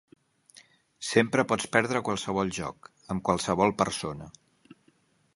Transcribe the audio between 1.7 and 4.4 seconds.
perdre qualsevol joc, amb qualsevol persona.